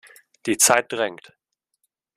[0.47, 1.37] Die Zeit drängt!